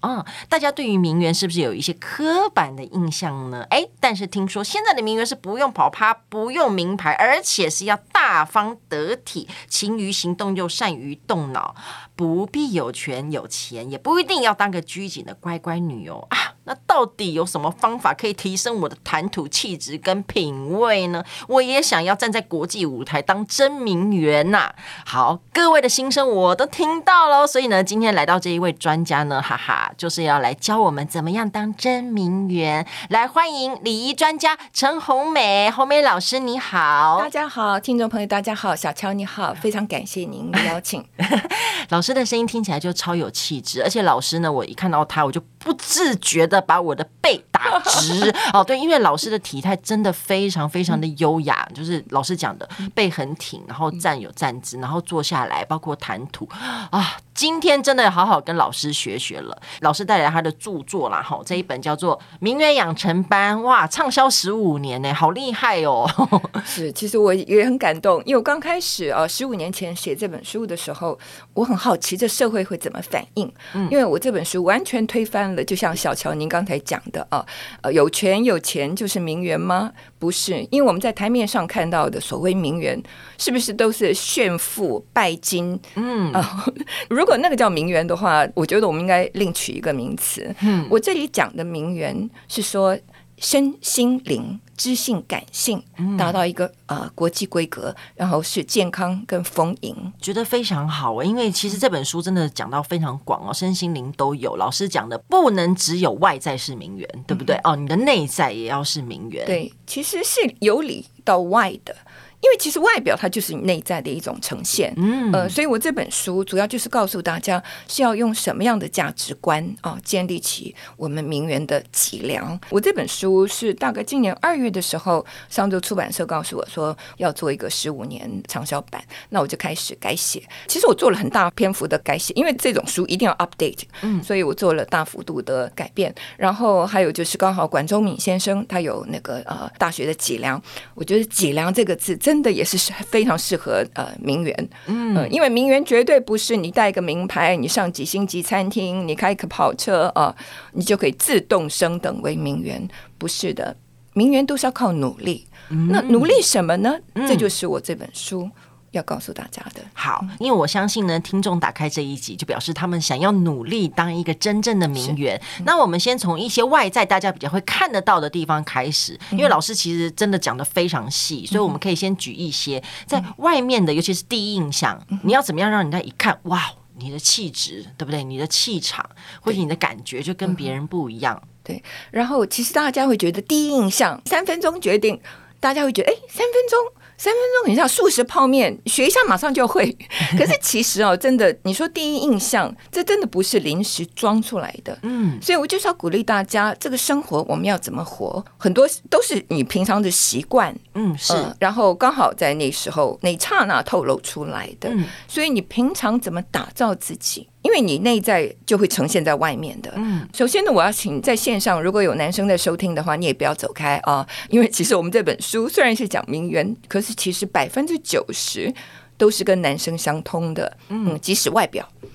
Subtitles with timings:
[0.00, 0.24] 啊！
[0.48, 3.66] 大家对于名媛是不是有一些刻板的印象呢？
[3.70, 11.74] 诶，但是听说现在的名媛是不用跑趴，不用名牌，而且是要大方得体，勤于行动又善于动脑，
[12.14, 16.54] 不必有权有钱，也不一定要当个拘谨的乖乖女哦啊！
[16.64, 21.24] 那到底有什么方法可以提升我的谈吐气质跟品味呢？
[21.48, 24.74] 我也想要站在国际舞台当真名媛呐、
[25.06, 32.86] 好，各位的心声我都听到了，所以呢，今天来到这一位专家呢，哈哈，就是要来教我们怎么样当真名媛。
[33.10, 41.04] 来，欢迎礼仪专家陈红美，红美老师你好，大家好，听众朋友大家好，小乔你好，非常感谢您的邀请。
[41.90, 48.62] 老师的声音听起来就超有气质，而且老师呢，我一看到他，我就不自觉的把我的背打直 哦。
[48.62, 56.48] 对，因为老师的体态真的非常非常的优雅，嗯、就是老师讲的背很挺，然后站有站姿，然后坐下来，包括谈吐
[56.90, 57.16] 啊。
[57.34, 59.56] 今天真的要好好跟老师学学了。
[59.82, 66.04] 老师带来他的著作啦，哈，这一本叫做《名媛养成班》，哇，畅销十五年呢，好厉害哦。
[66.66, 71.16] 是，其实我也很感动，因为我刚开始啊，十五年前写这本书的时候，
[71.54, 73.52] 我很好奇这社会会怎么反应，
[73.88, 77.44] 因为我这本书完全推翻了，就像小乔您刚才讲的啊，
[77.82, 79.92] 呃，有权有钱就是名媛吗？
[80.18, 83.00] 不是，因为我们在台面上看到的所谓名媛，
[83.38, 85.78] 是不是都是炫富拜金？
[85.94, 86.66] 嗯啊，
[87.08, 90.54] 如果那个叫名媛的话，我觉得我们应该另取一个名词。
[90.62, 92.98] 嗯，我这里讲的名媛是说
[93.40, 94.60] 身心灵。
[94.78, 95.82] 知性、感性，
[96.16, 101.20] 达到一个呃国际规格，然后是健康跟丰盈，觉得非常好。
[101.20, 104.54] 因为其实这本书真的讲到非常广哦，身心灵都有。
[104.54, 107.56] 老师讲的不能只有外在是名媛，对不对？
[107.56, 109.44] 嗯、哦，你的内在也要是名媛。
[109.44, 111.96] 对，其实是由里到外的。
[112.40, 122.58] 因为其实外表它就是你内在的一种呈现，嗯，呃，所以我这本书主要就是告诉大家是要用什么样的价值观啊，建立起我们名媛的脊梁。
[122.70, 130.40] 我这本书是大概今年二月的时候，上周出版社告诉我说要做一个十五年畅销版，那我就开始改写。
[130.68, 136.14] 其实我做了很大篇幅的改写，因为这种书一定要 update，嗯，所以我做了大幅度的改变。
[136.36, 140.62] 然后还有就是刚好管中敏先生他有那个呃大学的脊梁，
[140.94, 142.16] 我觉得脊梁这个字。
[142.28, 150.36] 真的也是非常适合呃名媛，嗯、呃，因为名媛绝对不是你带个名牌，你上几星级餐厅，你开个跑车啊、呃，
[150.72, 153.74] 你就可以自动升等为名媛，不是的，
[154.12, 155.46] 名媛都是要靠努力。
[155.70, 156.98] 嗯、那努力什么呢？
[157.14, 158.50] 嗯、这就是我这本书。
[158.92, 159.82] 要告诉大家的。
[159.92, 165.40] 好，因为我相信呢，听众打开这一集就表示他们想要努力当一个真正的名媛。
[165.58, 178.24] 嗯、那我们先从一些外在大家比较会看得到的地方开始，因为老师其实真的讲的非常细，所以我们可以先举一些在外面的，尤其是第一印象，你要怎么样让人家一看，哇，你的气质对不对？
[178.24, 179.08] 你的气场
[179.40, 181.40] 或者你的感觉就跟别人不一样。
[181.62, 185.20] 对，然后其实大家会觉得第一印象三分钟决定，
[185.60, 186.97] 大家会觉得哎，三分钟。
[187.18, 189.94] 三分钟很像速食泡面，学一下马上就会。
[190.38, 194.96] 可是其实哦，真的，你说第一印象，这真的不是临时装出来的。
[195.02, 200.74] 嗯，所以我就是要鼓励大家，这个生活我们要怎么活，很多都是你平常的习惯。
[200.94, 201.32] 嗯，是。
[201.32, 204.88] 呃，然后刚好在那时候那一刹那透露出来的。
[204.90, 207.48] 嗯，所以你平常怎么打造自己？
[207.68, 209.92] 因为你内在就会呈现在外面的。
[209.94, 218.72] 嗯，首先呢，我要请在线上如果有男生在收听的话，你也不要走开啊，因为其实我们这本书虽然是讲名媛，可是其实百分之九十
[219.18, 220.74] 都是跟男生相通的。
[220.88, 221.86] 嗯，即使外表。
[222.02, 222.08] 嗯，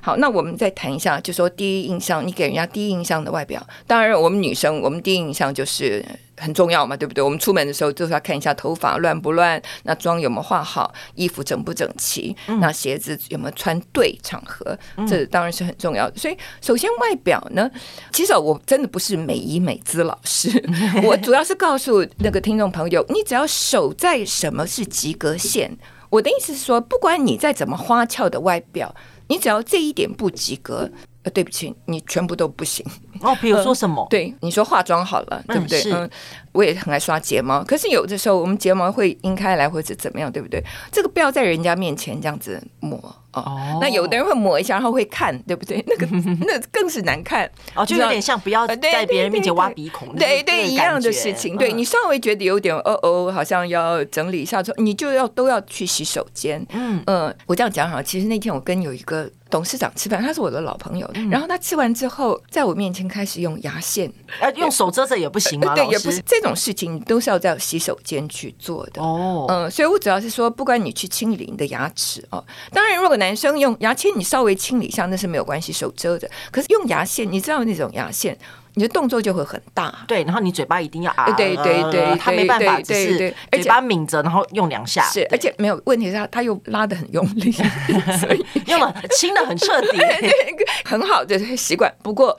[0.00, 6.04] 好，那我们再谈一下，就说第一印象，你给人家第一印象的外表，当然我们女生，我们第一印象就是
[6.36, 7.22] 很重要嘛，对不对？
[7.22, 14.76] 我们出门的时候就是要看一下头发乱不乱，那妆有没有化好，衣服整不整齐，那鞋子有没有穿对场合，
[15.06, 16.16] 这当然是很重要的。
[16.16, 17.70] 所以，首先外表呢，
[18.12, 20.50] 其实我真的不是美仪美姿老师，
[21.04, 25.76] 我主要是告诉那个听众朋友，你只要守在什么是及格线。
[26.10, 28.94] 我的意思是说，不管你再怎么花俏的外表。
[29.28, 30.90] 你只要这一点不及格，
[31.22, 32.84] 呃，对不起，你全部都不行。
[33.20, 34.02] 哦，比如说什么？
[34.02, 35.80] 呃、对，你说化妆好了，对不对？
[35.92, 36.10] 嗯，嗯，
[36.52, 40.62] 我也很爱刷睫毛，可是有的时候我们睫毛会晕开来或者怎么样，对不对？
[40.92, 42.98] 这个不要在人家面前这样子抹。
[43.34, 45.82] 哦，那有的人会抹一下，然后会看，对不对？
[45.88, 46.06] 那个
[46.46, 51.56] 那更是难看哦，就有点像不要在别人面前挖鼻孔，对对一样的事情。
[51.56, 56.64] 对你稍微觉得有点哦哦，好像要整理一下之后，你就要都要去洗手间。
[56.70, 64.10] 嗯嗯，我这样讲好，其实那天我跟有一个董事长吃饭，他是我的老朋友，然后他吃完之后，在我面前开始用牙线，
[64.40, 65.74] 呃，用手遮着也不行吗？
[65.74, 69.02] 对，也不是这种事情，都是要在洗手间去做的。
[69.02, 76.28] 哦，嗯，所以我主要是说，不管你去清理你的牙齿哦，当然如果男生用牙签，你稍微清理一下那是没有关系，手遮着。
[76.50, 78.36] 可是用牙线，你知道那种牙线，
[78.74, 80.04] 你的动作就会很大。
[80.08, 83.16] 对，然后你嘴巴一定要啊，对对对，他没办法，只是
[83.50, 85.04] 嘴巴抿着，然后用两下。
[85.10, 87.52] 是，而且没有问题是他他又拉的很用力，
[88.20, 89.98] 所以 用了清的很彻底，
[90.84, 91.92] 很好的习惯。
[92.02, 92.36] 不过。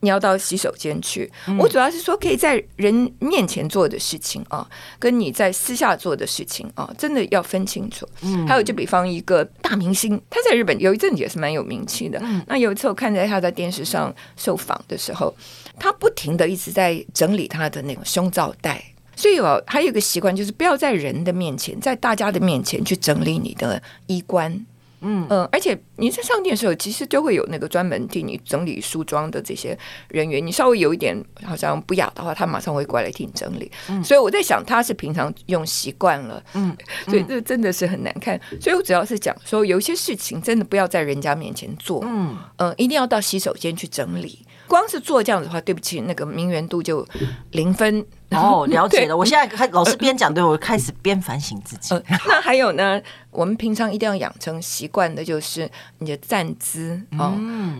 [0.00, 4.64] 你要到洗手间去，我主要是说可以在人面前做的事情啊，
[4.98, 8.08] 跟你在私下做的事情啊，真的要分清楚。
[8.22, 12.22] 嗯，还有就比方一个大明星，他在日本有一阵子也是蛮有名气的。
[12.46, 15.34] 那有一次我看在他在电视上受访的时候，
[15.80, 18.80] 他不停的一直在整理他的那个胸罩带，
[19.16, 24.64] 所以哦，还有一个习惯就是不要在人的面前，在大家的面前去整理你的衣冠。
[25.00, 29.78] 嗯嗯，而且你在上店的时候，其实就会有那个专门替你整理梳妆的这些
[30.08, 30.44] 人员。
[30.44, 33.70] 你稍微有一点好像不雅的话，他马上会过来替你整理。
[33.88, 38.40] 嗯，所以我在想，他是平常用习惯了，嗯， 所以这真的是很难看。
[38.60, 44.38] 所以我主要是讲说，有一些事情真的不要在人家面前做，嗯嗯，一定要到洗手间去整理。
[44.68, 47.04] 光是做这样子的话，对不起，那个名媛度就
[47.52, 48.04] 零分。
[48.30, 49.16] 哦，了解了。
[49.16, 51.94] 我现在开老师边讲，对我开始边反省自己。
[52.28, 53.00] 那还有呢？
[53.30, 55.68] 我们平常一定要养成习惯的，就是
[55.98, 57.34] 你的站姿哦，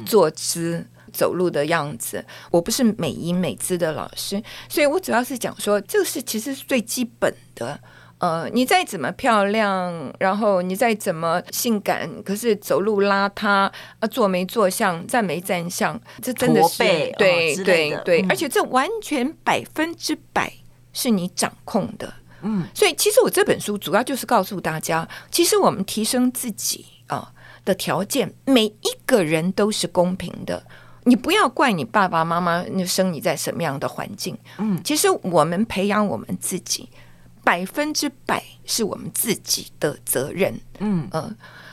[0.07, 2.25] 坐姿、走路的样子。
[2.51, 7.79] 我不是美音美姿的老师，所以我主要是讲说，这个是其实是最基本的。
[8.19, 13.73] 呃，你再怎么漂亮，然后你再怎么性感，可是走路邋遢啊，
[14.11, 20.53] 坐没坐相，站没站相，这真的是对、哦、对对，而且这完全百分之百
[20.93, 22.13] 是你掌控的。
[22.43, 27.33] 嗯，所以其实我这本书主要就是告诉大家，其实我们提升自己啊
[27.65, 30.61] 的条件，每一个人都是公平的。
[31.05, 34.37] 你不要怪你爸爸妈妈生你在什么样的环境。
[34.59, 36.89] 嗯，其实我们培养我们自己。
[37.45, 40.61] 百分之百是我们自己的责任。
[40.81, 41.09] 嗯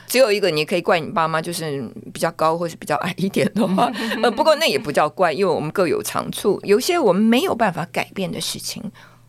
[0.06, 1.82] 只有一个你可以怪你爸妈，就是
[2.14, 3.90] 比较高或是比较矮一点的话。
[4.22, 6.60] 呃，不过那也不叫怪，因为我们各有长处。
[6.62, 8.80] 有些我们没有办法改变的事情，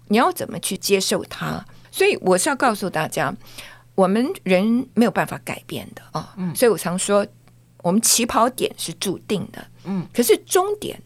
[0.09, 1.65] 你要怎么去接受它？
[1.89, 3.35] 所以我是要告诉大家，
[3.95, 6.35] 我们人没有办法改变的啊。
[6.37, 7.25] 嗯，所以我常说，
[7.81, 9.65] 我们起跑点是注定的。
[9.85, 11.01] 嗯，可是终点。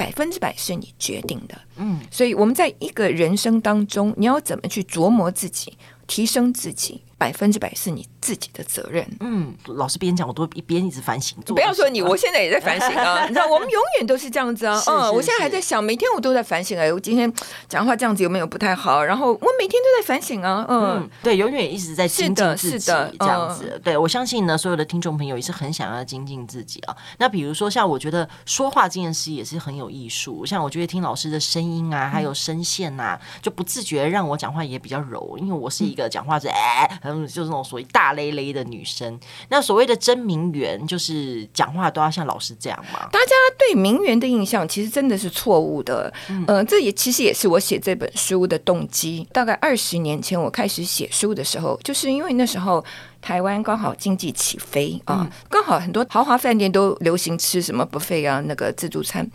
[0.00, 5.76] 百分之百是你决定的，嗯，所以我们在一个人生当中，你要怎么去琢磨自己，
[6.06, 7.02] 提升自己。
[7.20, 9.06] 百分之百是你自己的责任。
[9.20, 11.36] 嗯，老师边讲，我都一边一直反省。
[11.44, 13.26] 不要说你，我现在也在反省啊。
[13.28, 14.82] 你知道，我们永远都是这样子啊。
[14.86, 16.78] 嗯，我现在还在想，每天我都在反省。
[16.78, 17.30] 哎，我今天
[17.68, 19.04] 讲话这样子有没有不太好？
[19.04, 20.64] 然后我每天都在反省啊。
[20.70, 23.78] 嗯，对，永远一直在精进自己，是的，这样子。
[23.84, 26.96] 对，我相信呢，所有的听众朋友也是很想要精进自己啊。
[27.18, 30.46] 那比如说，像我觉得说话这件事也是很有艺术。
[30.46, 37.86] 像我觉得听老师的声音啊，还有声线呐，就不自觉让我讲话也比较柔，因为我是一个讲话是哎，嗯，就是那种所谓。
[37.92, 39.18] 大咧咧的女生，
[39.48, 43.08] 那所谓的真名媛，就是讲话都要像老师这样吗？
[43.10, 46.12] 大家对名媛的印象其实真的是错误的。
[46.28, 49.26] 嗯、呃，这也其实也是我写这本书的动机。
[49.32, 52.84] 大概二十年前我开始写书的时候，就是因为那时候
[53.20, 59.28] 台湾刚好经济起飞啊，刚、嗯、好很多豪华饭店都流行吃什么 buffet 啊，那个自助餐，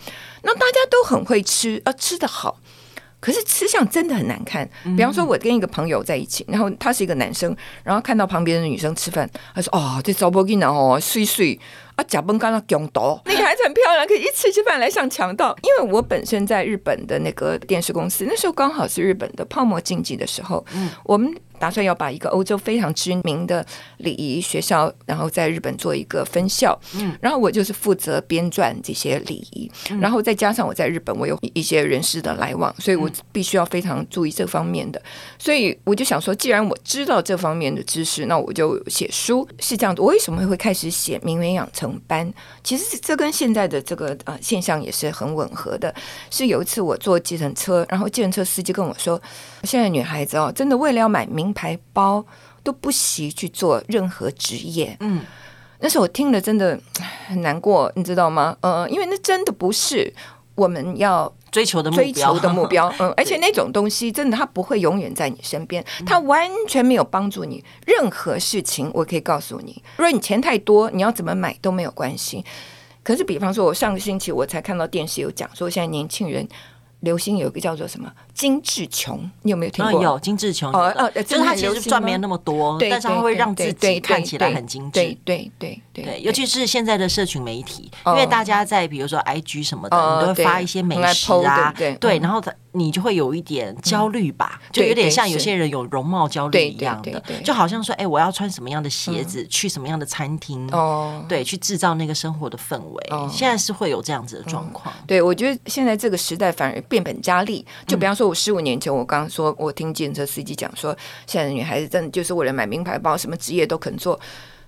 [0.44, 2.58] 那大家都很会吃，啊，吃得好。
[3.26, 4.70] 可是吃相真的很难看。
[4.96, 11.60] 比方说，我跟一个朋友在一起，然后他是一个男生，然后看到旁边的女生吃饭，他说：“哦，这糟粕给呢哦，碎碎
[11.96, 13.22] 啊，假崩干了，强盗。
[13.26, 15.56] 那个孩子很漂亮，可以一吃吃饭来像强盗。
[15.64, 21.34] 因为我本身在日本的那个电视公司，那时候刚好是日本的泡沫经济的时候，嗯，我们。
[21.58, 23.66] 打算要把一个欧洲非常知名的
[24.00, 26.78] 礼仪学校，然后在日本做一个分校。
[26.96, 29.72] 嗯，然后我就是负责编撰这些礼仪，
[30.02, 35.02] 然后再加上我在日本，我有一些人事的来往，所以我必须要非常注意这方面的。
[35.40, 40.04] 所以我就想说，既然我知道这方面的知识，那我就写书是这样的。
[40.04, 42.30] 我为什么会开始写名媛养成班？
[42.62, 45.96] 其实这跟现在的这个呃现象也是很吻合的。
[46.30, 49.22] 是有一次我坐计程车，然后计程车司机跟我说，
[49.64, 51.46] 现在女孩子哦，真的为了要买名。
[51.46, 52.26] 名牌包
[52.64, 55.22] 都不惜去做任何职业，嗯，
[55.80, 56.76] 那时候我听了真的
[57.28, 58.58] 很难过，你知道吗？
[58.62, 60.12] 呃，因为那真的不是
[60.56, 67.64] 我们要追求的目标，追求的目标，嗯，而且那种东西真的，它不会永远在你身边，它完全没有帮助你。
[67.88, 72.44] 任何事情，我可以告诉你，如果你钱太多，你要怎么买都没有关系。
[73.04, 76.46] 可是，比方说，我上个星期我才看到电视有讲说，现在年轻人。
[77.06, 80.02] 流行有一个叫做什么精致穷，你有没有听过？
[80.02, 85.00] 有精致穷哦哦，就是他其实赚没那么多，但是他会让自己看起来很精致。
[85.00, 103.10] 对对对对，尤其是现在的社群媒体，因为大家在比如说 IG 什么的，你都会发一些美食啊，对，然后你就会有一点焦虑吧，就有点像有些人有容貌焦虑一样的，就好像说，哎，我要穿什么样的鞋子，去什么样的餐厅，哦，对，去制造那个生活的氛围。
[103.32, 104.94] 现在是会有这样子的状况。
[105.06, 106.82] 对，我觉得现在这个时代反而。
[106.96, 110.96] 变本加厉，就比方说，我十五年前，我刚刚说，我听计程车司机讲说，
[111.28, 114.18] 现在的女孩子真的就是为了买名牌包，什么职业都肯做。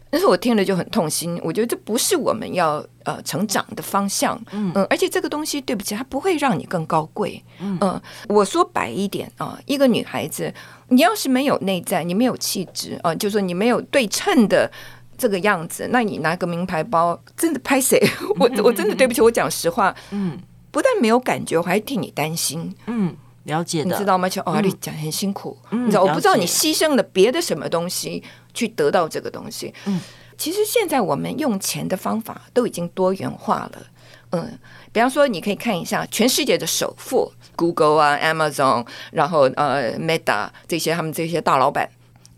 [0.09, 4.37] 但是我听了就很痛心，我觉得这不是我们要呃成长的方向。
[4.51, 7.41] 嗯，而且这个东西，对不起，它不会让你更高贵。
[7.59, 10.53] 嗯，我说白一点啊，一个女孩子，
[10.89, 14.69] 你要是没有内在，你没有气质啊，就说你没有对称的
[15.17, 18.01] 这个样子，那你拿个名牌包，真的拍谁？
[18.39, 19.93] 我我真的对不起，我讲实话。
[20.11, 20.37] 嗯。
[20.77, 22.71] 不但没有感觉，我还替你担心。
[22.85, 24.29] 嗯，了解的，你知道吗？
[24.29, 29.73] 就哦，你讲很辛苦，你知道，我不知道你牺牲了别的什么东西去得到这个东西。
[29.85, 29.99] 嗯，
[30.37, 33.87] 其实现在我们用钱的方法都已经多元化了。
[34.29, 34.59] 嗯，
[34.91, 41.89] 比方说，你可以看一下全世界的首富，Google 啊、Amazon，然后呃，Meta 这些他们这些大老板。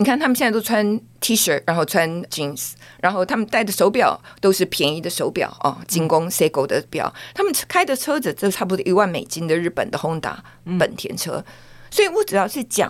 [0.01, 7.13] 你看，他们现在都穿 T 恤，然后穿 jeans，然后他们戴的手表都是便宜的手表哦，精工 Seiko 的表。
[7.35, 10.37] 他们开的车子都差不多一万美金的日本的 Honda
[10.79, 11.43] 本田车。
[11.91, 12.89] 所以我主要是讲，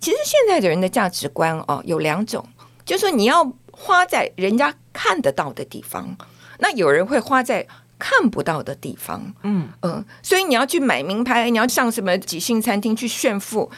[0.00, 2.42] 其实现在的人的价值观哦有两种，
[2.86, 6.16] 就是说你要花在人家看得到的地方，
[6.60, 7.66] 那有人会花在
[7.98, 9.34] 看不到的地方。
[9.42, 13.70] 嗯嗯，所以你要去买名牌，你要上什么几星餐厅去炫富。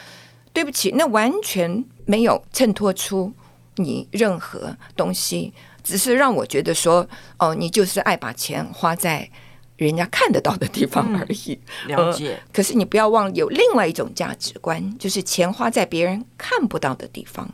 [0.51, 3.31] 对不起，那完全没有衬托出
[3.75, 9.29] 你任何东西，只是让我觉得说，哦，你就是爱把钱花在
[9.77, 11.59] 人家看得到的地方而已。
[11.85, 12.49] 嗯、了解、呃。
[12.51, 17.47] 可是你不要忘了有另外一种价值观，就是钱花在别人看不到的地方。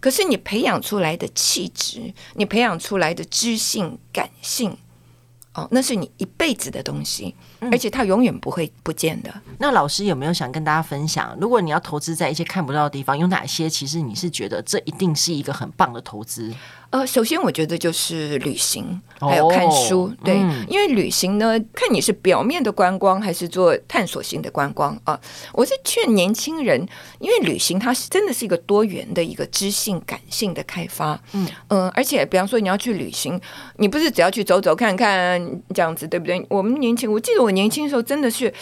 [0.00, 4.74] 可是你培养出来的气质，你培养出来的知性、感性。
[5.58, 7.34] 哦，那是你一辈子的东西，
[7.72, 9.30] 而且它永远不会不见的。
[9.46, 9.54] 嗯。
[9.58, 16.54] 那老师有没有想跟大家分享，如果你要投资在一些看不到的地方，有哪些其实你是觉得这一定是一个很棒的投资？
[16.90, 25.20] 呃，首先我觉得就是旅行，还有看书，哦、对，嗯、因为旅行呢，看你是表面的观光还是做探索性的观光啊。
[25.52, 26.80] 我是劝年轻人，
[27.18, 33.38] 因为旅行它是真的是一个多元的一个知性、感性的开发，嗯嗯、呃，而且比方说你要去旅行，
[33.76, 35.38] 你不是只要去走走看看
[35.74, 36.42] 这样子，对不对？
[36.48, 38.52] 我们年轻，我记得我年轻的时候真的是。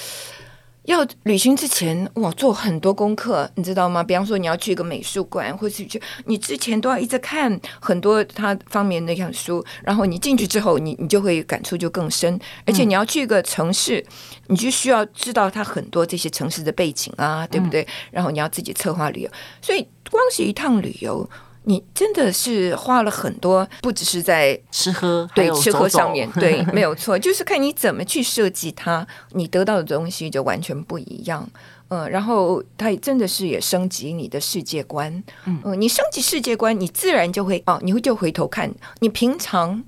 [0.87, 4.03] 要旅行之前，哇，做很多功课，你知道吗？
[4.03, 12.39] 比方说，你要去一个美术馆，或是去，你之前都要一直看很多他方面的样书，然后你进去之后，你你就会感触就更深。
[12.65, 14.05] 而且你要去一个城市，
[14.47, 17.87] 你就需要知道它很多这些城市的背景啊，对不对？
[18.11, 21.29] 然后你要自己策划旅游，所以光是一趟旅游。
[21.69, 31.49] 你真的是花了很多，不只是在吃喝，对吃喝上面，对， 没有错，就是看你怎么去设计它，你得到的东西就完全不一样。
[31.89, 35.23] 嗯，然后它真的是也升级你的世界观。
[35.45, 39.83] 嗯，你升级世界观，你自然就会哦，你会就回头看你平常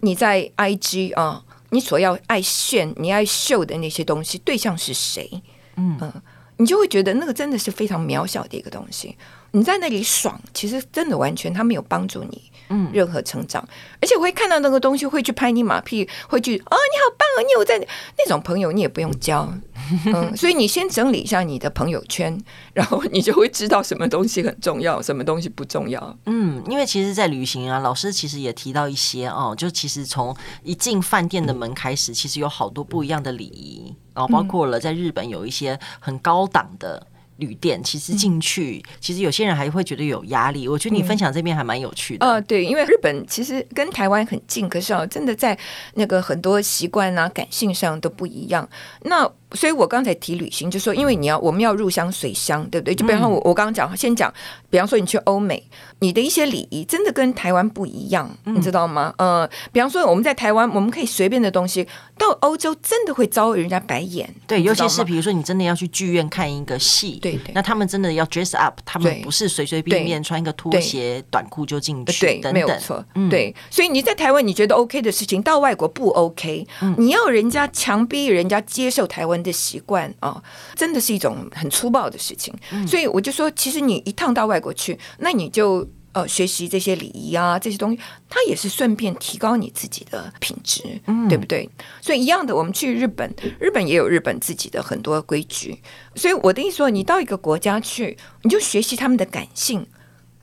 [0.00, 5.42] 你在 IG 啊，你所要爱炫、你爱秀的那些东西，对象是谁？
[5.76, 6.12] 嗯嗯，
[6.58, 9.16] 你就会觉得那个真的是非常渺小的一个东西。
[9.52, 13.62] 你在那里爽，其实真的完全他没有帮助你，嗯，任何成长。
[13.62, 13.72] 嗯、
[14.02, 17.40] 而且我会看到那个东西，会去拍你马屁，会去哦，你好棒啊！
[17.46, 19.50] 你有在那种朋友，你也不用交，
[20.06, 20.36] 嗯。
[20.36, 22.38] 所以你先整理一下你的朋友圈，
[22.74, 26.18] 然后你就会知道什么东西很重要，什么东西不重要。
[26.26, 37.06] 嗯，因为其实，在旅行啊，老师其实也提到一些哦，就其实从一进饭店的门开始，其实有好多不一样的礼仪，然后包括了在日本有一些很高档的。
[37.38, 40.66] 旅店其实进去，嗯、其实有些人还会觉得有压力。
[40.68, 42.26] 我觉得你分享这边还蛮有趣的。
[42.26, 45.56] 呃、嗯，对，因为日本其实跟台湾很近，可是哦，真的在
[45.94, 48.68] 那个很多习惯啊、感性上都不一样。
[49.02, 52.94] 那所以我刚才提旅行，就说因为你要我们要入乡随乡，对不对？
[52.94, 54.32] 就比方说我我刚刚讲，先讲，
[54.68, 55.62] 比方说你去欧美，
[56.00, 59.14] 你的一些礼仪真的跟台湾不一样，你知道吗？
[59.18, 61.86] 呃，比方说我们在台湾，我们可以随便的东西，
[62.18, 64.28] 到欧洲真的会遭人家白眼。
[64.48, 73.54] 对，尤其是比如说你真的要去剧院看一个戏，对对，那他们真的要 dress up，他们不是随随便便穿一个拖鞋短裤就进去，对，没有错，对。
[73.70, 76.66] 所以你在台湾你觉得 OK 的事情，到外国不 OK，
[76.98, 79.35] 你要人家强逼人家接受台湾。
[79.42, 80.42] 的习惯啊，
[80.74, 82.54] 真的是一种很粗暴的事情。
[82.70, 91.68] 嗯、所以我就说，其实你一趟到外国去，那你就呃学习这些礼仪啊，这些东西，它也是顺便提高你自己的品质，嗯、对不对？
[92.00, 95.80] 所以一样的，我们去日本，日本也有日本自己的很多规矩。
[96.14, 99.86] 所以我的意思说，你到一个国家去，你就学习他们的感性，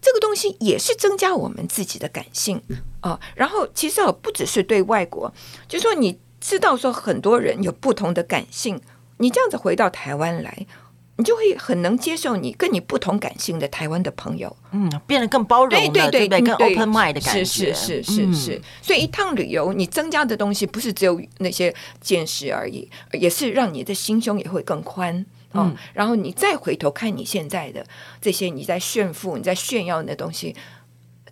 [0.02, 2.62] 这个东西也是增加我们自己的感性
[3.02, 3.20] 啊。
[3.36, 5.34] 然后其实不只是对外国，
[5.68, 6.20] 就说你。
[6.44, 8.82] 知道说很多人有不同的感性，
[9.18, 10.68] 你这样子回到台湾来，
[11.16, 18.62] 你就会很能接受你跟你不同感性的台湾的朋友，嗯，变得更包容了，对对对，对对更 open mind 的感觉，是是是是是。
[18.82, 25.74] 所以一趟旅游，你增加的东西不是只有那些见识而已，也是让你的心胸也会更宽，嗯。
[25.94, 27.86] 然后你再回头看你现在的
[28.20, 30.54] 这些你在炫富、你在炫耀的东西，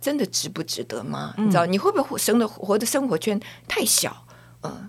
[0.00, 1.34] 真的值不值得吗？
[1.36, 3.38] 你知道你会不会生的活的生活圈
[3.68, 4.24] 太小？
[4.62, 4.88] 嗯。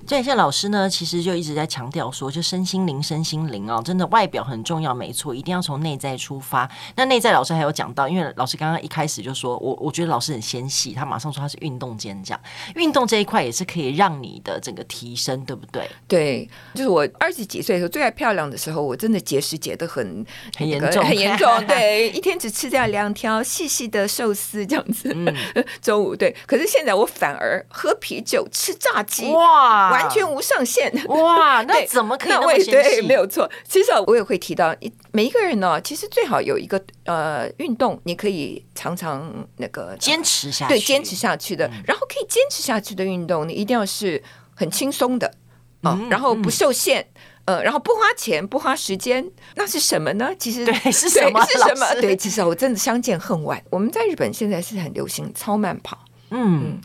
[0.11, 6.69] 对，像老师呢，其实就一直在强调说，就身心灵，身心灵哦，真的外表很重要，没错，一定要从内在出发。
[6.97, 12.37] 那内在老师还有讲到，因为老师刚刚一开始就说，我我觉得老师很纤细，他马上说他是运动健将，
[12.75, 15.89] 运动这一块也是可以让你的整个提升，对不对？
[16.09, 20.25] 对，就是我二十几岁的时候最爱漂亮的时候，我真的节食节得很
[20.57, 21.49] 很严重，很严重。
[21.65, 25.33] 对，一天只吃掉两条细细的寿司这样子，嗯，
[25.81, 26.35] 中午对。
[26.45, 30.00] 可是现在我反而喝啤酒，吃炸鸡，哇！
[30.01, 31.61] 完全无上限 哇！
[31.63, 32.71] 那怎么可以那么纤细？
[32.71, 33.49] 对，没有错。
[33.67, 34.75] 其实我也会提到，
[35.11, 41.69] 每一个人呢，其实最好有一个呃运动，你可以常常那个坚持下去，对，坚持下去的。
[41.85, 44.21] 然后可以坚持下去的运动，你一定要是
[44.55, 45.33] 很轻松的
[45.81, 47.07] 啊，然后不受限，
[47.45, 50.31] 呃，然后不花钱、不花时间，那是什么呢？
[50.37, 51.45] 其实对，是什么？
[51.45, 51.93] 是什么？
[52.01, 53.61] 对，其实我真的相见恨晚。
[53.69, 55.97] 我们在日本现在是很流行超慢跑，
[56.29, 56.79] 嗯。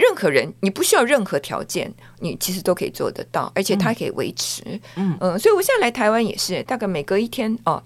[0.00, 4.62] 任何人，你不需要任何条件，你其实都可以做得到，而且它可以维持。
[4.96, 7.82] 嗯嗯、呃，所以我现在来台湾也是，大概每隔一天哦，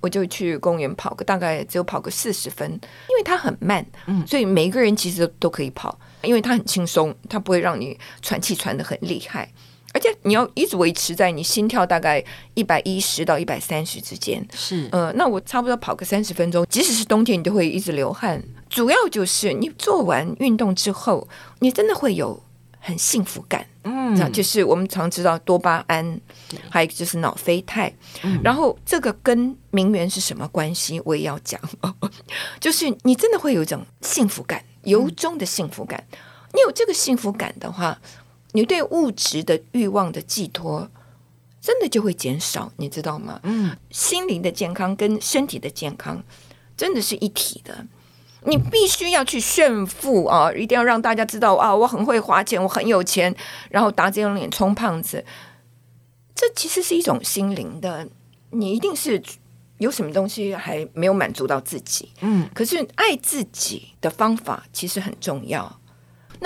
[0.00, 3.84] 我就去公园跑个，大概只有跑个四十分，因为它很慢。
[4.06, 9.50] 嗯，所以每一个人其实都可以跑，因为它很轻松，它不会让你喘气喘的很厉害，
[9.96, 12.22] 而且你要一直维持在你心跳大概
[12.52, 14.46] 一百一十到一百三十之间。
[14.52, 18.42] 是，呃，那我差不多跑个三十分钟，即使是冬天，你都会一直流汗。
[18.68, 21.26] 主要就是你做完运动之后，
[21.60, 22.42] 你真的会有
[22.78, 26.20] 很幸福感，嗯，就是我们常知道多巴胺，
[26.68, 27.90] 还有就是脑啡肽，
[28.22, 31.00] 嗯、然后这个跟名媛是什么关系？
[31.06, 31.58] 我也要讲，
[32.60, 36.04] 就是你真的会有一种幸福感，由衷的幸福感。
[36.12, 36.18] 嗯、
[36.52, 37.98] 你有这个幸福感的话，
[38.56, 40.90] 你对物质的欲望的寄托
[41.60, 43.38] 真的就会减少，你知道吗？
[43.42, 46.24] 嗯，心灵的健康跟身体的健康
[46.74, 47.86] 真的是一体的。
[48.44, 50.50] 你必须要去炫富啊！
[50.52, 51.74] 一定要让大家知道啊！
[51.74, 53.34] 我很会花钱，我很有钱，
[53.68, 55.22] 然后打这张脸充胖子。
[56.34, 58.08] 这其实是一种心灵的，
[58.50, 59.22] 你一定是
[59.76, 62.10] 有什么东西还没有满足到自己。
[62.22, 65.78] 嗯，可是爱自己的方法其实很重要。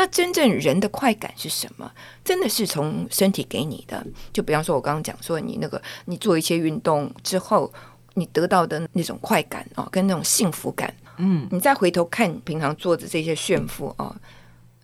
[0.01, 1.93] 那真正人的快感是什么？
[2.25, 4.03] 真的是从身体给你的。
[4.33, 7.71] 就比方说，我刚刚讲说，你那个你做一些运动之后，
[8.15, 10.95] 你得到的那种快感啊，跟那种幸福感。
[11.19, 14.19] 嗯，你再回头看平常做的这些炫富啊。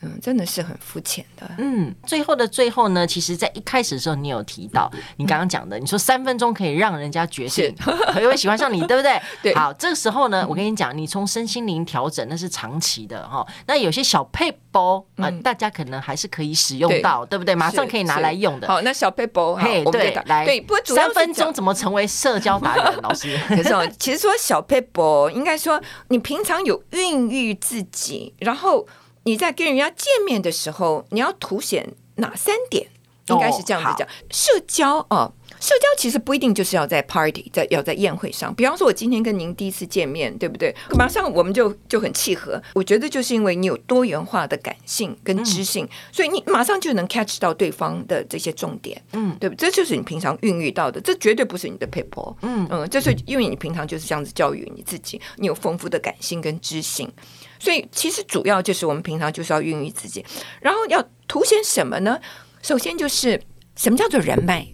[0.07, 1.51] 嗯，真的是很肤浅的。
[1.59, 7.75] 嗯，最后的最后呢，其实，在一开始的时候，你有提到你刚刚讲的，你说三分钟可以让人家决定
[8.15, 9.21] 会会喜欢上你，对不对？
[9.43, 9.55] 对。
[9.55, 13.47] 好，这个时候呢，我跟你讲，你从身心灵调整那是长期的哈。
[13.67, 17.55] 那有些小配包啊，大家可能还是可以使用到，对不对？
[17.55, 18.69] 马上可以拿来用的。
[18.69, 23.01] 好，那小配包，嘿，对，来，对，不过三分钟怎么成为社交达人？
[23.03, 28.87] 老师， 可是其实说小配包，应该说你平常有孕育自己，然后。
[29.27, 32.87] 你在跟人家见面的时候，你要凸显哪三点？
[33.29, 38.55] 应该是这样子讲，哦、社交啊，社交其实不一定就是要在 party，在要在宴会上。
[38.55, 40.73] 比方说，我今天跟您第一次见面，对不对？
[40.97, 42.63] 马上我们就就很契合。
[42.73, 49.57] 我觉得就是因为你有多元化的感性跟知性，嗯、所以你马上就能 catch 到对方的这些重点，嗯，对不？
[49.57, 57.13] 这就是你平常孕育到的，这绝对不是你的 people，嗯嗯，这是因为你平常就是这样子教育你自己，你有丰富的感性跟知性。
[57.59, 60.25] 所以，其实主要就是我们平常就是要孕育自己，
[60.61, 62.19] 然后要凸显什么呢？
[62.63, 63.41] 首先就是
[63.77, 64.67] 什么叫做人脉？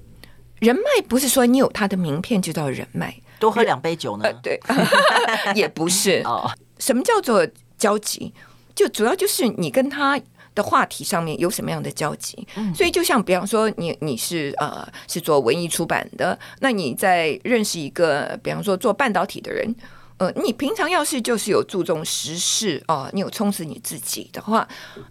[0.60, 4.24] 人脉不是说你有他的名片就叫人脉，多喝两杯酒呢？
[4.24, 4.60] 呃、对，
[5.54, 6.22] 也不是。
[6.26, 8.32] 哦，什么叫做交集？
[8.74, 10.18] 就主要就是你跟他
[10.54, 12.46] 的话题上面有什么样的交集。
[12.54, 19.74] 嗯、所以就像比方说你，你你是呃是做文艺出版的，那你在认识一个比方说做半导体的人。
[20.22, 24.68] 呃，你平常要是就是有注重时事啊，你有充实你自己的话，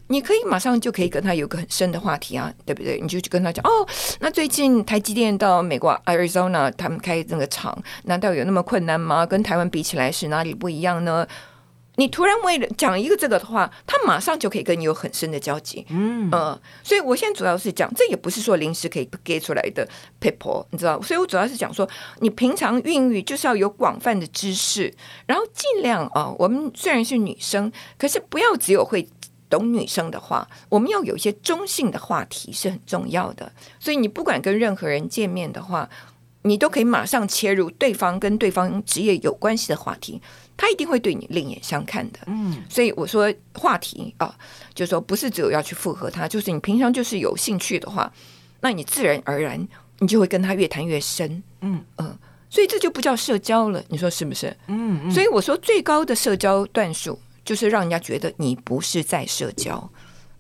[0.08, 2.98] 你可以马上就可以跟他有个很深的话题啊，对不对？
[3.02, 3.86] 你就去跟他讲哦，
[4.22, 9.26] 那最近台积电到美国 Arizona 他们开那个厂，难道有那么困难吗？
[9.26, 11.28] 跟台湾比起来是哪里不一样呢？
[12.02, 15.86] 你突然为了讲一个这个的话，他马上就可以跟你有很深的交集。
[15.90, 19.88] 嗯呃，所以我现在主要是讲，这也不是说临时可以给出来的
[20.20, 21.00] people，你知道？
[21.04, 21.88] 所以我主要是讲说，
[22.22, 24.92] 你平常孕育就是要有广泛的知识，
[25.28, 29.08] 然后尽量啊、呃，我们虽然是女生，可是不要只有会
[29.48, 33.52] 懂女生的话，我们要有一些中性的话题是很重要的。
[33.80, 35.88] 所以你不管跟任何人见面的话，
[36.42, 40.20] 你都可以马上切入对方跟对方职业有关系的话题。
[40.62, 44.32] 他一定会对你另眼相看的，嗯，所以我说话题啊，
[44.76, 48.14] 就是说不是只有要去附和他，就是你平常就是有兴趣的话，
[48.60, 51.84] 那你自然而然你就会跟他越谈越深，嗯。
[51.96, 54.56] 嗯、呃，所以这就不叫社交了，你说是不是？
[54.68, 59.90] 嗯，嗯，所以我说最高的社交段数就是让人家觉得你不是在社交，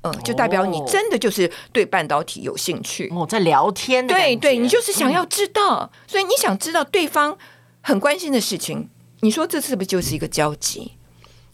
[0.04, 7.36] 嗯、呃，就代表你真的就是对半导体有兴趣，哦，在聊天，对对，你就是想要知道，嗯、所以你想知道对方
[7.82, 8.88] 很关心的事情。
[9.22, 10.92] 你说这是不是就是一个交集？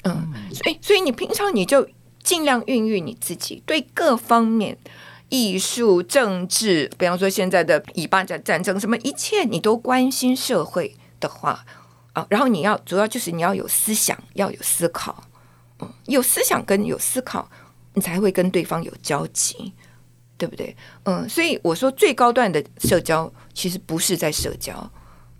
[0.03, 1.87] 嗯，所以所以你平常你就
[2.23, 4.77] 尽量孕育你自己，对各方面
[5.29, 11.65] 艺术、政治，比方说现在的以巴战战争，什么一切你都关心社会的话
[12.13, 15.23] 啊，然后你要主要就是你要有思想，要有思考，
[15.79, 17.49] 嗯，有思想跟有思考，
[17.93, 19.73] 你才会跟对方有交集，
[20.37, 20.73] 对不对？
[21.03, 24.89] 嗯，所以我说最高段的社交其实不是在社交。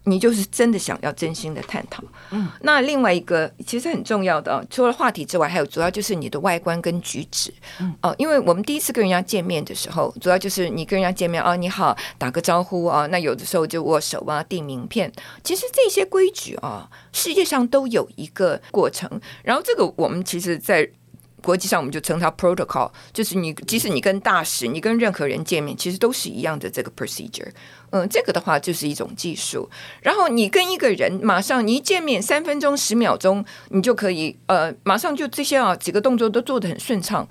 [0.08, 15.12] 你就是真的想要真心的探讨，嗯，那另外一个其实很重要的，除了话题之外，还有主要就是你的外观跟举止，嗯，哦，因为我们第一次跟人家见面的时候，主要就是你跟人家见面，哦，你好，打个招呼啊，那有的时候就握手啊，递名片，
[15.43, 19.10] 其实这些规矩啊，世界上都有一个过程，
[19.43, 20.89] 然后这个我们其实，在。
[21.41, 27.50] 国际上，我们就称它 protocol，就是你即使你跟大使，你跟任何人见面，其实都是一样的这个 procedure。
[27.91, 29.69] 嗯，这个的话就是一种技术。
[30.02, 37.28] 然后你跟一个人马上你一见面，三分钟、十秒钟，你就可以呃，马上就这些啊几个动作都做得很顺畅，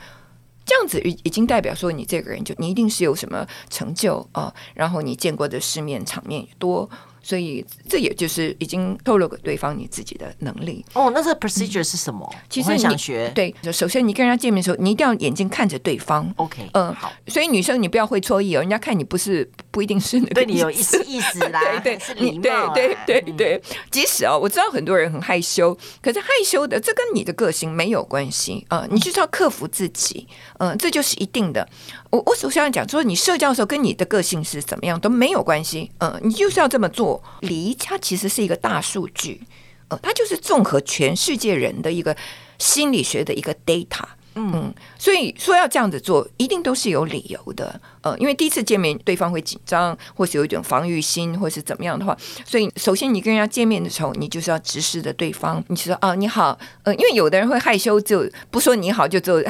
[0.65, 6.89] 这样子已已经代表说你这个人就你一定是有什么成就啊，然后你见过的世面场面也多。
[7.27, 11.11] 所以这也就是已经透露给对方你自己的能力哦。
[11.13, 12.25] 那这个 procedure 是什么？
[12.33, 16.33] 嗯、其实你想学对，就首先你跟人家见面的时候，你一定要眼睛看着对方。
[16.37, 17.13] OK，嗯，好。
[17.27, 23.63] 所以女生你不要会错意哦，人家看你不是不一定是那个对你有意思意思啦，对 对，是礼貌、啊、对对对对。
[23.91, 31.69] 即使哦，我知道很多人很害羞，可是害羞的这跟你的个性没有关系啊、呃，你就是要克服自己，嗯、呃，这就是一定的。
[32.11, 37.16] 我我首先要讲说，你社交的时候跟你的个性是怎么样都没有关系，嗯、呃，你就是要这么做。
[37.41, 39.43] 礼仪它其实是一个大数据，
[39.89, 42.17] 呃，它就是综合全世界人的一个
[42.59, 44.05] 心理学的一个 data。
[44.37, 47.81] 嗯，所以说要这样子做，一定都是有理由的。
[48.03, 59.43] 呃，因为第一次见面，对方会紧张，或是有一种防御心，或是怎么样的话，所以首先你跟人家见面的时候，你就是要直视着对方，你说啊你好，呃，因为有的人会害羞，就不说你好，就只有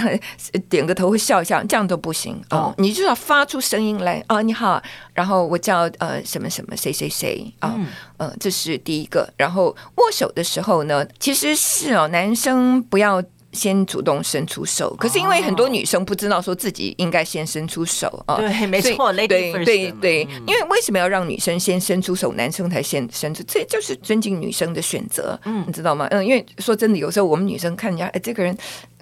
[0.71, 2.73] 点个头，会笑一下，这样都不行哦。
[2.79, 4.81] 你就要发出声音来啊你好，
[5.13, 7.87] 然后我叫呃什么什么谁谁谁啊，嗯、
[8.19, 9.29] 呃，这是第一个。
[9.37, 9.65] 然后
[9.97, 13.23] 握手的时候呢，其实是哦，男生不要。
[13.57, 18.37] 先主动伸出手，可是因为很多女生不知道说自己应该先伸出手啊。
[18.37, 23.43] 对，没错，对对对，因为为什么要让女生先伸出手，男生才先伸出？
[23.49, 26.07] 这就是尊敬女生的选择，嗯，你知道吗？
[26.11, 28.57] 嗯，因为说真的，有时候我们女生看人家，哎，这个人。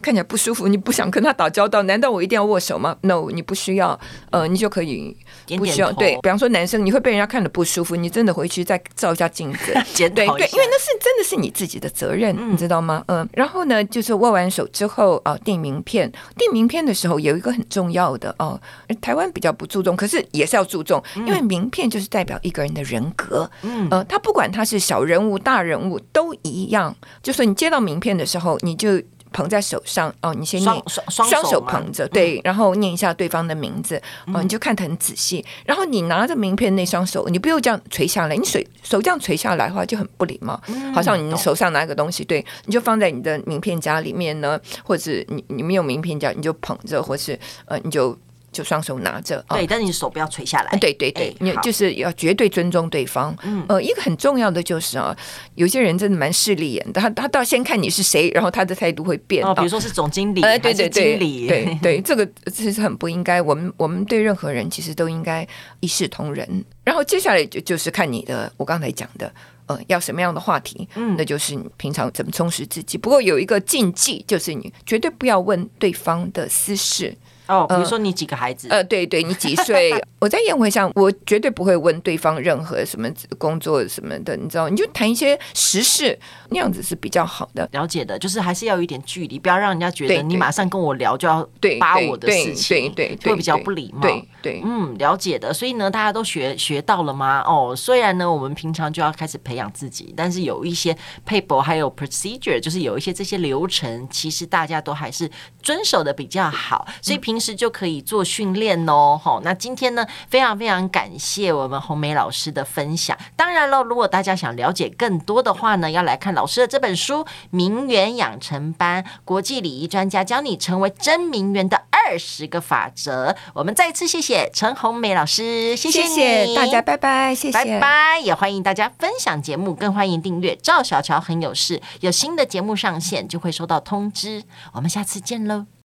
[0.05, 1.83] 看起来不舒服，你不想跟他打交道？
[1.85, 3.99] 难道我一定要握手吗？No，你不需要。
[4.31, 5.17] 呃，你就可以
[5.57, 5.91] 不需要。
[5.93, 13.03] 点点对，比方说男生，你会被人家看的不舒服，你真的回去再照一下镜子， 对对，因为那是真的是你自己的责任，嗯、你知道吗？
[13.07, 13.29] 嗯、呃。
[13.33, 16.13] 然后呢，就是握完手之后啊，递、呃、名片。
[16.37, 23.51] 递名片的时候有一个很重要的哦、呃，台湾比较不注重，可是也是要注重，因为名片就是代表一个人的人格。
[23.63, 23.89] 嗯。
[23.91, 29.01] 呃，他不管他是小人物、大人物都一样，就是你接到名片的时候，你就。
[29.35, 34.01] 捧在手上哦，你先念双双手，手捧着，对，然后念一下对方的名字
[34.33, 35.45] 哦，你就看得很仔细。
[35.67, 40.59] 然后你拿着名片那双手，你不用这样垂下来，你手手这样垂下来的话就很不礼貌，
[40.95, 48.17] 好像你手上拿一个东西，对，你就放在你的名片夹里面呢，或者你你没有名片夹，你就捧着，或是呃，你就
[48.55, 50.79] 就双手拿着，对，但是你手不要垂下来。
[50.79, 53.37] 对对对，你、欸、就是要绝对尊重对方。
[53.43, 55.15] 嗯，呃，一个很重要的就是啊，
[55.57, 59.45] 有些人真的蛮势利眼的，他他到先看你是谁，然后他的态度会变。
[59.45, 63.43] 哦，比如说是总经理，呃，对对对，经理，对对， 对，这个其实很不应该。
[63.43, 65.47] 我们我们对任何人其实都应该
[65.81, 66.65] 一视同仁。
[66.85, 69.31] 然后接下来就就是看你的，我刚才讲的。
[69.67, 70.87] 呃，要什么样的话题？
[70.95, 72.99] 嗯，那就是你平常怎么充实自己。
[72.99, 77.17] 不过有一个禁忌，就是你绝对不要问对方的私事。
[77.47, 78.69] 哦，比如说你几个孩子？
[78.71, 79.93] 呃，对对，你几岁？
[80.19, 84.69] 我在宴会上，我绝对不会问对方任何什么工作什么的，你知道？
[84.71, 87.69] 你就谈一些时事，那样子是比较好的。
[87.73, 91.47] 了解的，就是还是要有一点距离，不要让人家觉得你马上跟我聊就要
[91.79, 94.01] 扒我的事情，对对，对，会比较不礼貌。
[94.01, 95.53] 对对，嗯，了解的。
[95.53, 97.43] 所以呢，大家都学学到了吗？
[97.47, 100.97] 哦，虽然呢，我们平常就要开始培养自己，但是有一些
[101.29, 105.31] paper 还有 procedure，就是有一些这些流程，其实大家都还是
[105.63, 107.34] 遵守的比较好，所以平。
[107.35, 113.19] 平时就可以做训练哦，好，那今天呢，非常非常感谢我们红梅老师的分享。
[113.35, 123.35] 当然了，如果大家想了解更多的话呢，要来看老师的这本书《名媛养成班》，国际礼仪专家教你成为真名媛的二十个法则。
[123.53, 134.45] 我们再一次谢谢陈红梅老师，谢谢，谢谢大家，拜拜，谢谢，拜拜，也欢迎大家分享节目，更欢迎订阅赵小乔很有事，有新的节目上线就会收到通知。
[134.75, 135.74] 我们下次见喽。